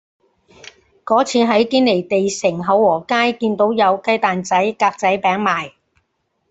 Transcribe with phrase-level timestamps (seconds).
[1.05, 5.73] 嗰次喺堅尼地城厚和街見到有雞蛋仔格仔餅賣